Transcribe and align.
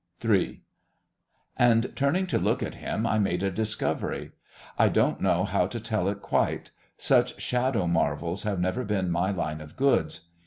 3 0.17 0.63
And, 1.57 1.95
turning 1.95 2.25
to 2.25 2.39
look 2.39 2.63
at 2.63 2.77
him, 2.77 3.05
I 3.05 3.19
made 3.19 3.43
a 3.43 3.51
discovery. 3.51 4.31
I 4.75 4.89
don't 4.89 5.21
know 5.21 5.43
how 5.43 5.67
to 5.67 5.79
tell 5.79 6.07
it 6.09 6.23
quite; 6.23 6.71
such 6.97 7.39
shadowy 7.39 7.87
marvels 7.87 8.41
have 8.41 8.59
never 8.59 8.83
been 8.83 9.11
my 9.11 9.29
line 9.29 9.61
of 9.61 9.77
goods. 9.77 10.21